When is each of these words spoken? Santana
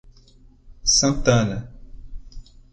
Santana 0.97 1.57